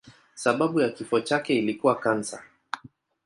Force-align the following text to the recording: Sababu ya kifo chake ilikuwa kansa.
Sababu 0.35 0.79
ya 0.79 0.89
kifo 0.89 1.19
chake 1.19 1.55
ilikuwa 1.57 1.99
kansa. 1.99 2.43